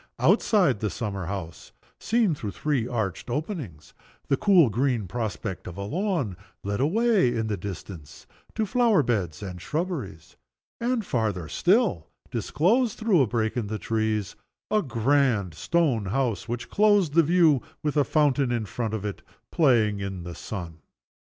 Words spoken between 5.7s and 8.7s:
a lawn led away, in the distance, to